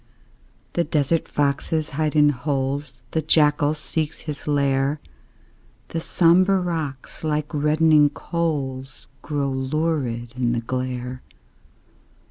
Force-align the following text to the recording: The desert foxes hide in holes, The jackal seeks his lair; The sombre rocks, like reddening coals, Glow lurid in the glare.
The 0.73 0.83
desert 0.83 1.27
foxes 1.27 1.91
hide 1.91 2.15
in 2.15 2.29
holes, 2.29 3.03
The 3.11 3.21
jackal 3.21 3.75
seeks 3.75 4.21
his 4.21 4.47
lair; 4.47 4.99
The 5.89 6.01
sombre 6.01 6.59
rocks, 6.59 7.23
like 7.23 7.53
reddening 7.53 8.09
coals, 8.09 9.07
Glow 9.21 9.51
lurid 9.51 10.33
in 10.35 10.53
the 10.53 10.61
glare. 10.61 11.21